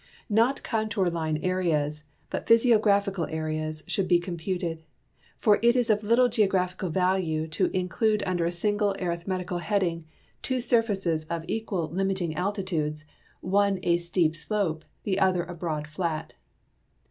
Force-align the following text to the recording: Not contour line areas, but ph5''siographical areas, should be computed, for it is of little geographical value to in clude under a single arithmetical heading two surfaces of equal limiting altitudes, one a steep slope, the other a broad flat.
Not 0.31 0.63
contour 0.63 1.11
line 1.11 1.37
areas, 1.43 2.03
but 2.31 2.47
ph5''siographical 2.47 3.31
areas, 3.31 3.83
should 3.85 4.07
be 4.07 4.17
computed, 4.17 4.81
for 5.37 5.59
it 5.61 5.75
is 5.75 5.91
of 5.91 6.01
little 6.01 6.27
geographical 6.27 6.89
value 6.89 7.45
to 7.49 7.67
in 7.67 7.87
clude 7.87 8.23
under 8.25 8.45
a 8.45 8.51
single 8.51 8.95
arithmetical 8.99 9.59
heading 9.59 10.05
two 10.41 10.59
surfaces 10.59 11.25
of 11.25 11.45
equal 11.47 11.87
limiting 11.89 12.33
altitudes, 12.35 13.05
one 13.41 13.77
a 13.83 13.97
steep 13.97 14.35
slope, 14.35 14.83
the 15.03 15.19
other 15.19 15.43
a 15.43 15.53
broad 15.53 15.85
flat. 15.85 16.33